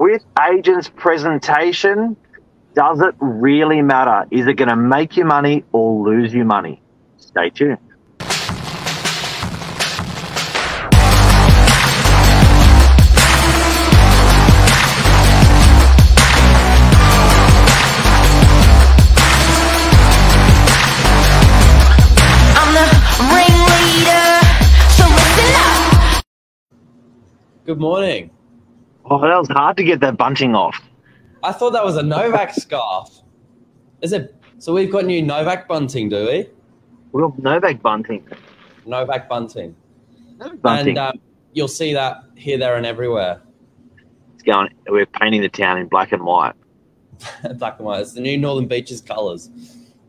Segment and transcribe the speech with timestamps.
[0.00, 2.16] with agents' presentation,
[2.74, 4.26] does it really matter?
[4.30, 6.80] Is it going to make you money or lose you money?
[7.18, 7.76] Stay tuned.
[22.56, 22.86] I'm the
[23.34, 24.40] ringleader,
[24.96, 26.24] so listen up.
[27.66, 28.30] Good morning.
[29.10, 30.80] Oh, that was hard to get that bunching off.
[31.42, 33.08] I thought that was a Novak scarf.
[34.02, 34.34] Is it?
[34.58, 36.48] So we've got new Novak bunting, do we?
[37.12, 38.26] We've got Novak bunting.
[38.86, 39.74] Novak bunting.
[40.38, 40.88] Novak bunting.
[40.90, 41.20] And um,
[41.52, 43.40] you'll see that here, there, and everywhere.
[44.34, 44.68] it's going.
[44.88, 46.54] We're painting the town in black and white.
[47.58, 48.00] Black and white.
[48.00, 49.50] It's the new Northern Beaches colours.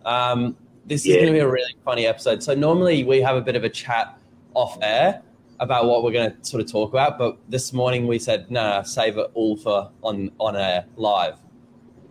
[0.05, 0.55] Um,
[0.85, 1.15] this is Yeah.
[1.15, 2.41] going to be a really funny episode.
[2.41, 4.17] So normally we have a bit of a chat
[4.53, 5.21] off air
[5.61, 8.77] about what we're going to sort of talk about, but this morning we said no,
[8.79, 11.35] no save it all for on on air live.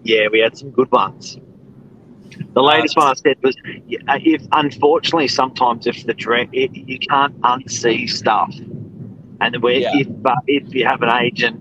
[0.04, 1.36] Yeah, we had some good ones.
[2.54, 7.38] The latest one I said was, if unfortunately sometimes if the direct, it, you can't
[7.40, 8.54] unsee stuff,
[9.40, 9.90] and where Yeah.
[9.94, 11.60] if uh, if you have an agent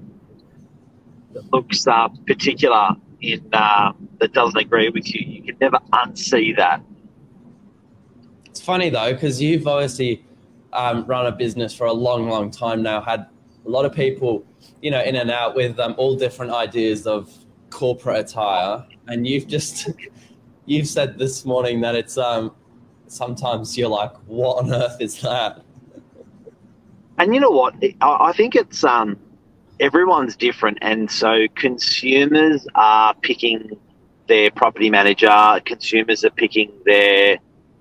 [1.34, 6.56] that looks uh, particular in uh, that doesn't agree with you, you can never unsee
[6.56, 6.82] that.
[8.46, 10.24] It's funny though because you've obviously
[10.74, 13.02] um, run a business for a long, long time now.
[13.02, 13.26] Had
[13.66, 14.46] a lot of people,
[14.82, 17.32] you know, in and out with um, all different ideas of
[17.70, 19.90] corporate attire, and you've just
[20.66, 22.54] you've said this morning that it's um
[23.08, 25.62] sometimes you're like, what on earth is that?
[27.18, 27.76] And you know what?
[28.02, 29.18] I think it's um,
[29.80, 33.78] everyone's different, and so consumers are picking
[34.28, 35.60] their property manager.
[35.66, 37.40] Consumers are picking their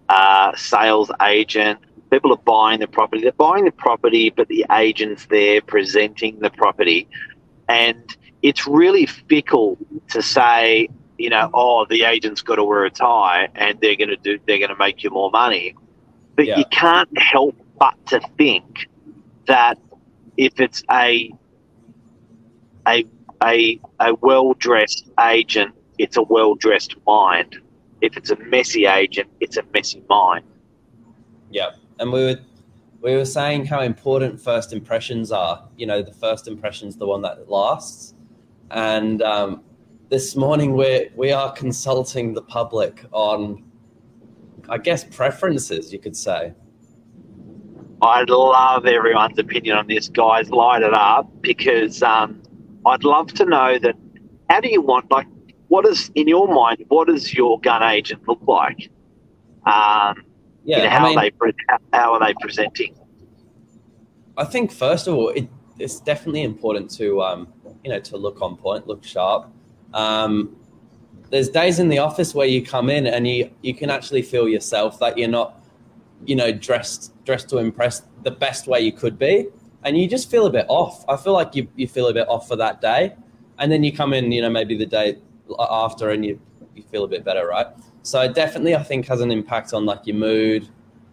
[0.08, 1.78] uh, sales agent.
[2.10, 3.22] People are buying the property.
[3.22, 7.08] They're buying the property, but the agent's there presenting the property,
[7.68, 8.02] and
[8.42, 9.76] it's really fickle
[10.08, 14.08] to say, you know, oh, the agent's got to wear a tie, and they're going
[14.08, 15.74] to do, they're going to make you more money.
[16.36, 16.58] But Yeah.
[16.58, 18.88] you can't help but to think
[19.46, 19.78] that
[20.36, 21.32] if it's a
[22.86, 23.04] a
[23.42, 27.56] a, a well dressed agent, it's a well dressed mind.
[28.00, 30.44] If it's a messy agent, it's a messy mind.
[31.50, 32.38] Yeah, and we were
[33.00, 35.68] we were saying how important first impressions are.
[35.76, 38.14] You know, the first impression's the one that lasts.
[38.70, 39.62] And um,
[40.08, 43.64] this morning we we are consulting the public on,
[44.68, 45.92] I guess, preferences.
[45.92, 46.54] You could say.
[48.00, 50.50] I'd love everyone's opinion on this, guys.
[50.50, 52.40] Light it up because um,
[52.86, 53.96] I'd love to know that.
[54.48, 55.26] How do you want like
[55.68, 56.84] what is in your mind?
[56.88, 58.90] What does your gun agent look like?
[59.66, 60.24] Um,
[60.68, 62.94] Yeah, you know, I how mean, are they how, how are they presenting?
[64.36, 65.48] I think first of all, it,
[65.78, 67.48] it's definitely important to um,
[67.82, 69.50] you know to look on point, look sharp.
[69.94, 70.56] Um,
[71.30, 74.46] there's days in the office where you come in and you you can actually feel
[74.46, 75.64] yourself that you're not
[76.26, 79.48] you know dressed dressed to impress the best way you could be,
[79.84, 81.02] and you just feel a bit off.
[81.08, 83.14] I feel like you you feel a bit off for that day,
[83.58, 85.16] and then you come in you know maybe the day
[85.58, 86.38] after and you
[86.74, 87.68] you feel a bit better, right?
[88.08, 90.66] So it definitely I think has an impact on like your mood,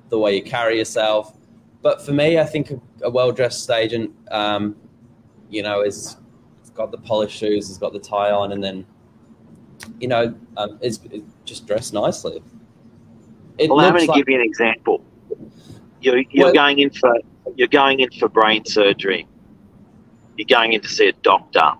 [0.07, 1.35] the way you carry yourself.
[1.81, 4.77] But for me, I think a, a well dressed agent, um,
[5.49, 6.15] you know, is
[6.73, 8.85] got the polished shoes, has got the tie on, and then,
[9.99, 12.41] you know, um, is, is just dressed nicely.
[13.57, 15.03] It Well, I'm going to like- give you an example.
[15.99, 17.13] You're, you're Well- going in for
[17.57, 19.27] you're going in for brain surgery.
[20.37, 21.73] You're going in to see a doctor.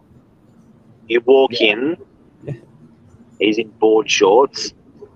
[1.07, 1.71] You walk Yeah.
[1.71, 1.97] in.
[3.39, 4.73] He's in board shorts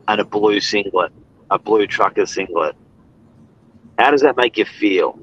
[0.09, 1.11] and a blue singlet,
[1.51, 2.75] a blue trucker singlet.
[3.99, 5.17] How does that make you feel?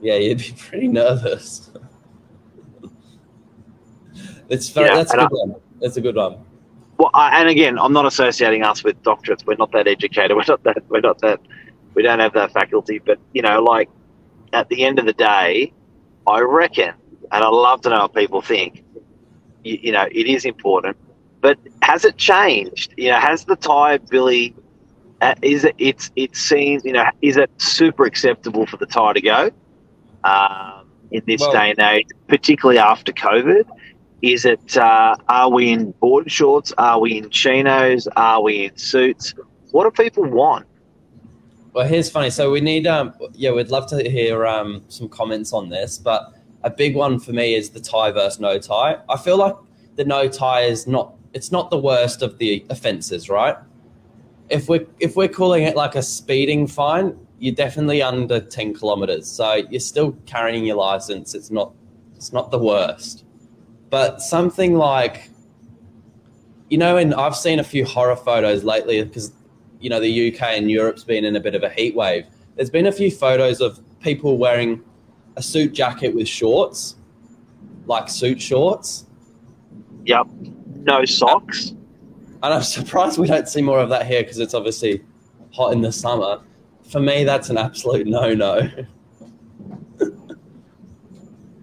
[0.00, 1.70] yeah, you'd be pretty nervous.
[4.48, 5.54] it's very, Yeah, that's a good one.
[5.80, 6.44] That's a good one.
[6.98, 9.46] Well, I, and again, I'm not associating us with doctorates.
[9.46, 10.36] We're not that educated.
[10.36, 10.82] We're not that.
[10.88, 11.40] We're not that.
[11.94, 12.98] We don't have that faculty.
[12.98, 13.88] But you know, like
[14.52, 15.72] at the end of the day,
[16.26, 16.92] I reckon,
[17.32, 18.84] and I love to know what people think.
[19.64, 20.96] You, you know, it is important.
[21.40, 22.92] But has it changed?
[22.96, 24.54] You know, has the tie really?
[25.22, 25.74] Uh, is it?
[25.78, 26.10] It's.
[26.16, 26.84] It seems.
[26.84, 29.50] You know, is it super acceptable for the tie to go?
[30.24, 33.64] Um, in this Well- day and age, particularly after COVID,
[34.20, 34.76] is it?
[34.76, 36.72] Uh, are we in board shorts?
[36.76, 38.08] Are we in chinos?
[38.16, 39.32] Are we in suits?
[39.70, 40.66] What do people want?
[41.72, 42.30] Well, here's funny.
[42.30, 45.98] So we need, um, yeah, we'd love to hear um, some comments on this.
[45.98, 46.32] But
[46.64, 48.98] a big one for me is the tie versus no tie.
[49.08, 49.54] I feel like
[49.94, 51.12] the no tie is not.
[51.36, 53.56] It's not the worst of the offences, right?
[54.48, 59.28] If we're if we're calling it like a speeding fine, you're definitely under ten kilometers.
[59.28, 61.34] So you're still carrying your license.
[61.38, 61.72] It's not.
[62.16, 63.24] It's not the worst.
[63.90, 65.30] but something like,
[66.68, 69.32] you know, and I've seen a few horror photos lately because,
[69.80, 72.26] you know, the UK and Europe's been in a bit of a heat wave.
[72.56, 74.82] There's been a few photos of people wearing
[75.36, 76.96] a suit jacket with shorts,
[77.86, 79.06] like suit shorts.
[80.04, 80.26] Yep.
[80.86, 81.72] No socks.
[82.42, 85.02] And I'm surprised we don't see more of that here because it's obviously
[85.52, 86.40] hot in the summer.
[86.88, 88.60] For me, that's an absolute no no.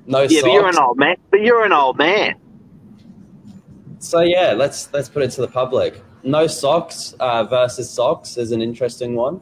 [0.05, 1.15] no Yeah, but you're an old man.
[1.31, 2.35] But you're an old man.
[3.99, 6.03] So yeah, let's let's put it to the public.
[6.23, 9.39] No socks uh, versus socks is an interesting one.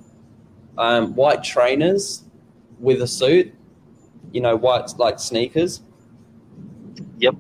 [0.77, 2.24] Um, white trainers
[2.80, 3.51] with a suit,
[4.31, 5.81] you know, white like sneakers.
[7.18, 7.36] Yep.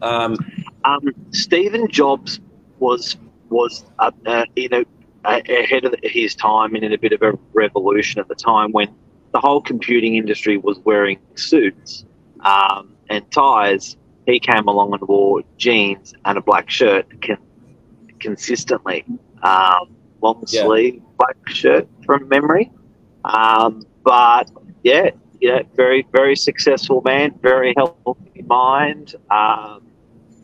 [0.00, 0.36] Um,
[0.84, 1.00] Um,
[1.30, 2.40] Stephen Jobs
[2.78, 3.16] was
[3.50, 4.84] was uh, uh, you know
[5.24, 8.88] ahead of his time and in a bit of a revolution at the time when
[9.32, 12.04] the whole computing industry was wearing suits
[12.44, 13.96] um, and ties.
[14.26, 17.38] He came along and wore jeans and a black shirt con-
[18.20, 19.04] consistently,
[19.42, 20.62] um, long Yeah.
[20.62, 22.70] sleeve black shirt from memory.
[23.24, 24.50] Um, but
[24.82, 25.10] yeah,
[25.40, 29.14] yeah, very very successful man, very healthy mind.
[29.30, 29.93] Um,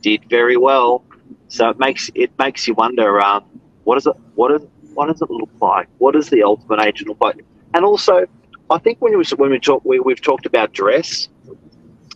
[0.00, 1.05] did very well.
[1.49, 3.44] So it makes it makes you wonder, um,
[3.85, 4.14] what is it?
[4.35, 4.62] What is
[4.94, 5.88] what does it look like?
[5.99, 7.44] What does the ultimate agent look like?
[7.75, 8.26] And also,
[8.70, 11.29] I think when we when we talk, we, we've talked about dress.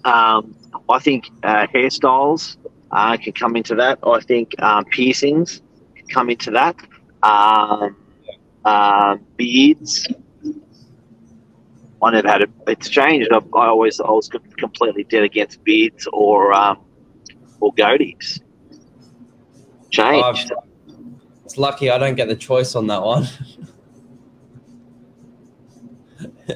[0.04, 0.56] Um,
[0.88, 2.56] I think uh, hairstyles
[2.90, 3.98] uh, can come into that.
[4.06, 5.62] I think um, piercings
[5.94, 6.76] can come into that.
[7.22, 7.96] Um,
[8.64, 10.06] um, beards.
[12.02, 12.50] I never had it.
[12.66, 13.30] It's changed.
[13.32, 14.28] I, I always I was
[14.58, 16.83] completely dead against beards or um,
[17.60, 18.40] or goatees.
[19.90, 20.52] Changed.
[20.52, 20.60] I've-
[21.44, 23.26] it's lucky I don't get the choice on that one.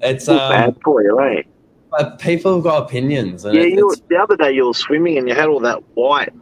[0.00, 1.42] it's um, bad for you, eh?
[1.90, 4.74] but people have got opinions, and Yeah, it- you, it's, the other day you were
[4.74, 6.32] swimming and you had all that white.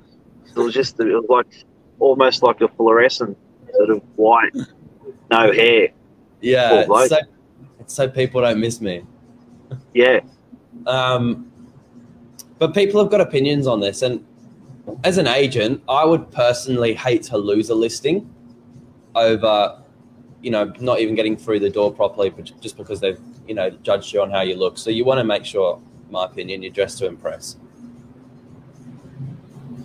[0.55, 1.47] It was just it was like
[1.99, 3.37] almost like a fluorescent
[3.75, 4.55] sort of white,
[5.31, 5.89] no hair.
[6.41, 7.17] yeah, it's so,
[7.81, 9.03] it's so people don't miss me.
[9.95, 10.21] Yeah,
[10.87, 11.51] Um,
[12.63, 14.25] but people have got opinions on this, and
[15.03, 18.33] as an agent, I would personally hate to lose a listing
[19.17, 19.83] over,
[20.43, 23.19] you know, not even getting through the door properly, but just because they've,
[23.49, 24.79] you know, judged you on how you look.
[24.79, 27.57] So you want to make sure, my opinion, you're dressed to impress.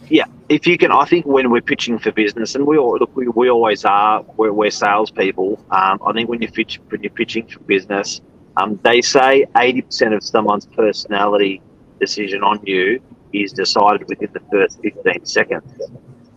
[0.09, 0.25] yeah.
[0.47, 3.27] If you can, I think when we're pitching for business, and we all look, we,
[3.27, 4.21] we always are.
[4.37, 5.65] We're, we're salespeople.
[5.71, 8.21] Um, I think when you pitch when you're pitching for business,
[8.55, 11.63] um, they say eighty percent of someone's personality
[11.99, 13.01] decision on you
[13.33, 15.81] is decided within the first fifteen seconds.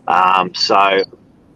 [0.09, 1.05] Um, so,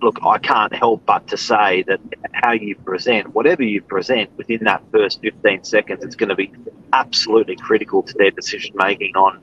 [0.00, 2.00] look, I can't help but to say that
[2.32, 6.52] how you present, whatever you present within that first 15 seconds, it's going to be
[6.92, 9.40] absolutely critical to their decision making on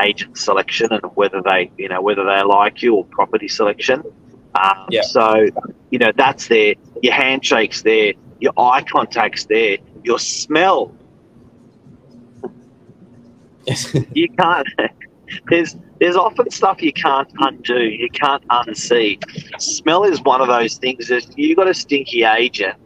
[0.00, 4.02] agent selection and whether they, you know, whether they like you or property selection.
[4.54, 5.02] Um, Yeah.
[5.02, 5.46] So,
[5.90, 6.74] you know, that's there.
[7.02, 8.14] Your handshake's there.
[8.40, 9.78] Your eye contact's there.
[10.02, 10.94] Your smell
[14.14, 14.68] you can't.
[15.48, 17.80] There's there's often stuff you can't undo.
[17.80, 19.22] You can't unsee.
[19.60, 22.76] Smell is one of those things that you got a stinky agent.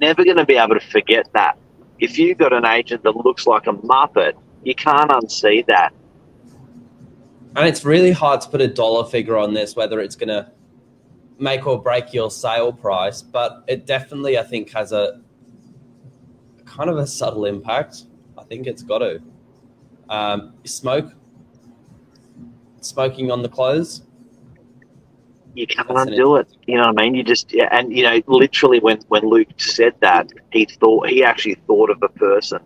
[0.00, 1.58] Never going to be able to forget that.
[1.98, 4.32] If you've got an agent that looks like a muppet,
[4.64, 5.92] you can't unsee that.
[7.54, 10.50] And it's really hard to put a dollar figure on this, whether it's going to
[11.38, 15.20] make or break your sale price, but it definitely, I think, has a
[16.64, 18.04] kind of a subtle impact.
[18.38, 19.20] I think it's got to.
[20.12, 21.10] Um, smoke,
[22.82, 24.02] smoking on the clothes.
[25.54, 26.48] You can't That's undo it.
[26.66, 27.14] You know what I mean?
[27.14, 31.24] You just yeah, and you know literally when when Luke said that he thought he
[31.24, 32.60] actually thought of a person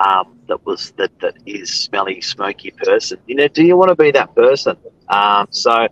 [0.00, 3.18] um, that was that that is smelly, smoky person.
[3.26, 4.76] You know, do you want to be that person?
[5.08, 5.88] Um, so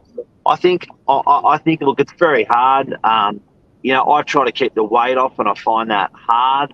[0.47, 2.97] I think I, I I think look, it's very hard.
[3.05, 3.43] Um,
[3.83, 6.73] you know, I try to keep the weight off, and I find that hard.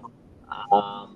[0.71, 1.10] Um,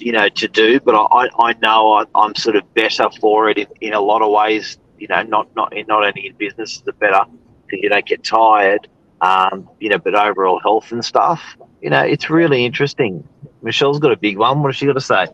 [0.00, 3.58] you know, to do, but I, I know I, I'm sort of better for it
[3.58, 4.78] in, in a lot of ways.
[4.98, 7.20] You know, not not in, not only in business, the better
[7.66, 8.88] because you don't get tired.
[9.20, 11.56] Um, you know, but overall health and stuff.
[11.82, 13.26] You know, it's really interesting.
[13.62, 14.62] Michelle's got a big one.
[14.62, 15.26] What has she got to say?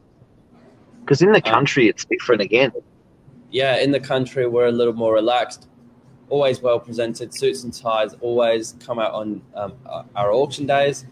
[1.01, 2.73] Because in the Um, country, it's different again.
[3.51, 5.69] Yeah, in the country, we're a little more relaxed.
[6.31, 8.15] Always well presented, suits and ties.
[8.21, 9.75] Always come out on um,
[10.17, 11.05] our auction days.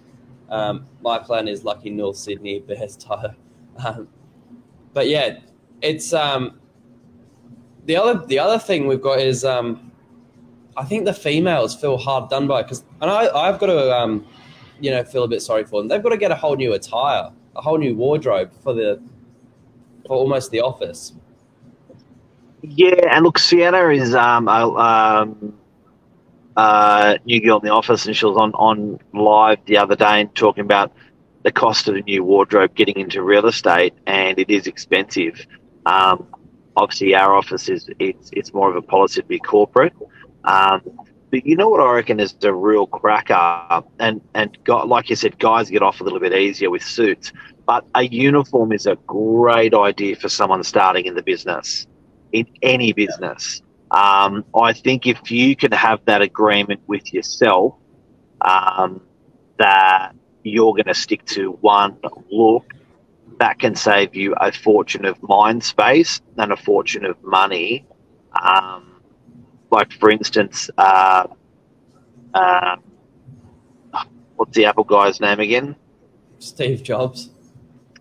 [0.48, 3.34] Um, my plan is Lucky North Sydney Bears tie.
[3.78, 4.08] Um,
[4.92, 5.38] but yeah,
[5.80, 6.60] it's um,
[7.86, 9.92] the other the other thing we've got is um,
[10.76, 14.26] I think the females feel hard done by because and I I've got to um,
[14.80, 15.88] you know feel a bit sorry for them.
[15.88, 19.02] They've got to get a whole new attire, a whole new wardrobe for the
[20.06, 21.12] for almost the office.
[22.62, 25.54] Yeah, and look, Sienna is um, a um,
[26.56, 30.20] uh, new girl in the office, and she was on, on live the other day
[30.20, 30.92] and talking about
[31.42, 35.46] the cost of a new wardrobe getting into real estate, and it is expensive.
[35.86, 36.26] Um,
[36.76, 39.92] obviously, our office is it's, it's more of a policy to be corporate.
[40.44, 40.82] Um,
[41.30, 45.16] but you know what I reckon is the real cracker, and and got, like you
[45.16, 47.32] said, guys get off a little bit easier with suits.
[47.66, 51.86] But a uniform is a great idea for someone starting in the business,
[52.32, 53.62] in any business.
[53.92, 57.74] Um, I think if you can have that agreement with yourself
[58.40, 59.02] um,
[59.58, 61.96] that you're going to stick to one
[62.30, 62.72] look,
[63.38, 67.84] that can save you a fortune of mind space and a fortune of money.
[68.40, 69.00] Um,
[69.70, 71.26] like, for instance, uh,
[72.34, 72.76] uh,
[74.36, 75.76] what's the Apple guy's name again?
[76.38, 77.30] Steve Jobs.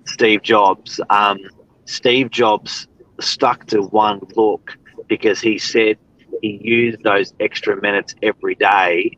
[0.06, 1.00] Steve Jobs.
[1.10, 1.40] Um,
[1.86, 2.88] Steve Jobs
[3.20, 5.98] stuck to one look because he said
[6.42, 9.18] he used those extra minutes every day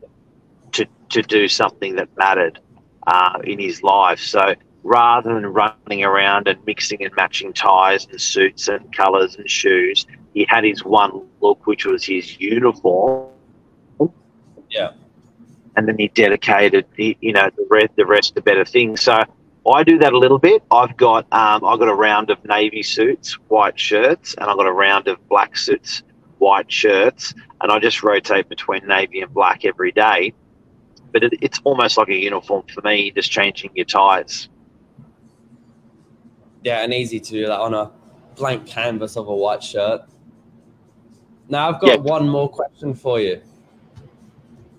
[0.72, 2.58] to, to do something that mattered
[3.06, 4.20] uh, in his life.
[4.20, 9.48] So rather than running around and mixing and matching ties and suits and colours and
[9.48, 13.30] shoes, he had his one look, which was his uniform.
[14.70, 14.92] Yeah.
[15.76, 19.02] And then he dedicated, the, you know, the rest, the rest to better things.
[19.02, 19.22] So
[19.72, 20.62] I do that a little bit.
[20.70, 24.66] I've got um, I've got a round of navy suits, white shirts, and I've got
[24.66, 26.02] a round of black suits,
[26.38, 30.34] white shirts, and I just rotate between navy and black every day.
[31.14, 34.48] But it, it's almost like a uniform for me, just changing your ties.
[36.64, 37.92] Yeah, and easy to do that on a
[38.34, 40.02] blank canvas of a white shirt.
[41.48, 41.96] Now I've got Yeah.
[41.96, 43.36] one more question for you.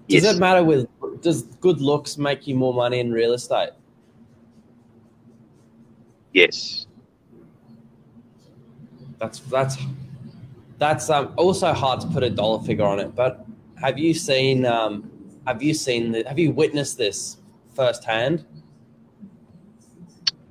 [0.10, 0.36] Does Yes.
[0.36, 0.88] it matter with
[1.22, 3.70] does good looks make you more money in real estate?
[6.34, 6.86] Yes.
[9.20, 9.78] That's that's
[10.80, 13.16] that's um, also hard to put a dollar figure on it.
[13.16, 13.46] But
[13.80, 15.10] have you seen um,
[15.46, 17.38] have you seen the, have you witnessed this
[17.74, 18.46] firsthand?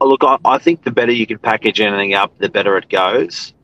[0.00, 2.88] Oh, Look, I, I think the better you can package anything up, the better it
[2.88, 3.54] goes.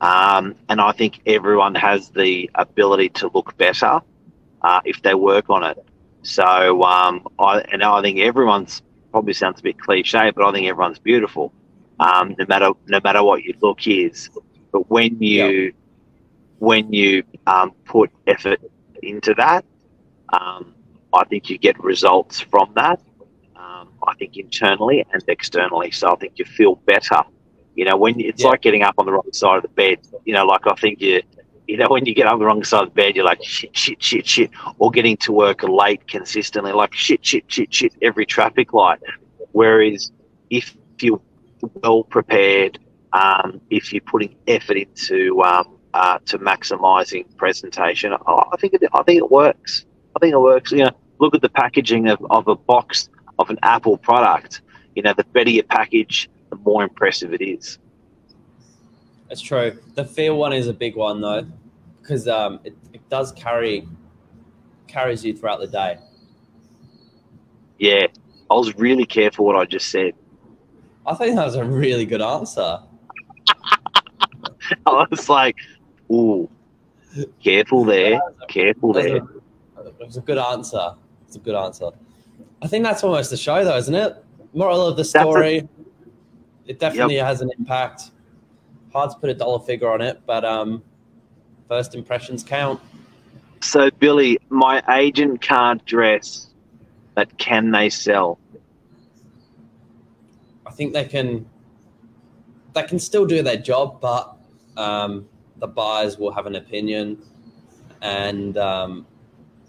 [0.00, 4.00] Um, and I think everyone has the ability to look better
[4.62, 5.84] uh, if they work on it.
[6.22, 10.68] So, um, I, and I think everyone's probably sounds a bit cliche, but I think
[10.68, 11.52] everyone's beautiful,
[11.98, 14.30] um, no matter no matter what your look is.
[14.72, 15.72] But when you
[16.58, 18.60] when you um, put effort
[19.02, 19.64] into that,
[20.32, 20.74] um,
[21.12, 23.00] I think you get results from that.
[23.56, 25.90] Um, I think internally and externally.
[25.90, 27.22] So I think you feel better.
[27.74, 28.48] You know, when it's Yeah.
[28.50, 29.98] like getting up on the wrong side of the bed.
[30.24, 31.22] You know, like I think you,
[31.66, 33.76] you know, when you get on the wrong side of the bed, you're like shit,
[33.76, 38.26] shit, shit, shit, or getting to work late consistently, like shit, shit, shit, shit, every
[38.26, 39.00] traffic light.
[39.52, 40.10] Whereas
[40.50, 41.20] if you're
[41.82, 42.78] well prepared,
[43.12, 48.82] um, if you're putting effort into um, uh, to maximising presentation, I I think it,
[48.92, 49.84] I think it works.
[50.18, 50.72] I think it works.
[50.72, 53.08] You know, look at the packaging of, of a box
[53.38, 54.62] of an Apple product.
[54.96, 57.78] You know, the better your package, the more impressive it is.
[59.28, 59.78] That's true.
[59.94, 61.46] The feel one is a big one though,
[62.00, 63.86] because um, it, it does carry
[64.88, 65.98] carries you throughout the day.
[67.78, 68.08] Yeah,
[68.50, 70.14] I was really careful what I just said.
[71.06, 72.80] I think that was a really good answer.
[74.84, 75.54] I was like,
[76.10, 76.50] "Ooh,
[77.40, 79.20] careful there, careful there."
[79.88, 80.94] A- It was a good answer.
[81.26, 81.90] It's a good answer.
[82.62, 84.16] I think that's almost the show, though, isn't it?
[84.52, 85.68] Moral of the a- story:
[86.66, 88.10] it definitely has an impact.
[88.92, 90.82] Hard to put a dollar figure on it, but um,
[91.68, 92.80] first impressions count.
[93.60, 96.48] So, Billy, my agent can't dress,
[97.14, 98.38] but can they sell?
[100.66, 101.46] I think they can
[102.74, 104.36] they can still do their job, but
[104.76, 105.28] um,
[105.58, 107.18] the buyers will have an opinion.
[108.00, 109.06] And um,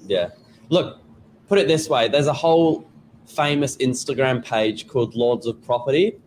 [0.07, 0.29] yeah,
[0.69, 1.01] look,
[1.47, 2.89] put it this way: there's a whole
[3.27, 6.17] famous Instagram page called Lords of Property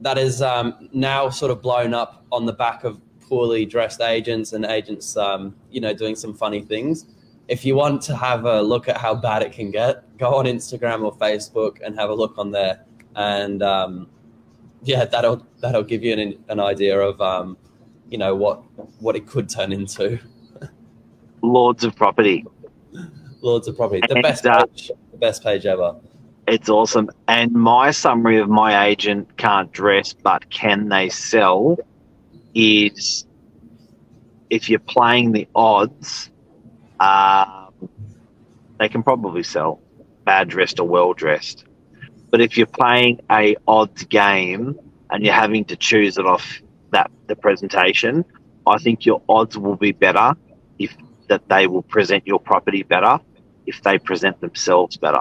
[0.00, 4.52] that is um, now sort of blown up on the back of poorly dressed agents
[4.52, 7.06] and agents, um, you know, doing some funny things.
[7.48, 10.44] If you want to have a look at how bad it can get, go on
[10.44, 12.84] Instagram or Facebook and have a look on there
[13.16, 14.08] and um,
[14.82, 17.56] yeah, that'll that'll give you an, an idea of um,
[18.08, 18.62] you know what
[19.00, 20.18] what it could turn into.
[21.42, 22.44] Lords of Property.
[23.40, 25.96] Lords of Property, the And, best uh, page, the best page ever.
[26.46, 27.10] It's awesome.
[27.26, 31.76] And my summary of my agent can't dress, but can they sell
[32.54, 33.26] is
[34.50, 36.30] if you're playing the odds,
[37.00, 37.72] um,
[38.78, 39.80] they can probably sell
[40.24, 41.64] bad dressed or well dressed.
[42.30, 44.78] But if you're playing a odds game
[45.10, 48.24] and you're having to choose it off that the presentation,
[48.66, 50.34] I think your odds will be better
[50.78, 50.96] if
[51.28, 53.20] that they will present your property better
[53.68, 55.20] if they present themselves better.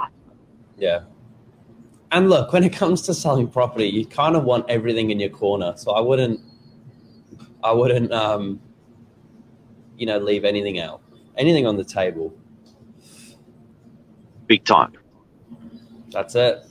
[0.78, 1.02] Yeah.
[2.12, 5.30] And look, when it comes to selling property, you kind of want everything in your
[5.30, 5.74] corner.
[5.76, 6.40] So I wouldn't,
[7.62, 8.62] I wouldn't, um,
[9.98, 11.02] you know, leave anything out,
[11.36, 12.34] anything on the table.
[14.48, 14.94] Big time.
[16.12, 16.66] That's it.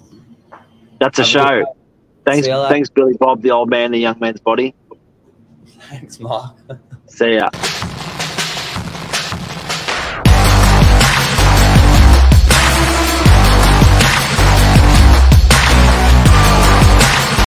[0.99, 1.77] That's a Have show.
[2.25, 2.69] Thanks, See you later.
[2.71, 4.75] thanks, Billy Bob, the old man, the young man's body.
[5.91, 6.57] Thanks, Mark.
[7.07, 7.51] See ya.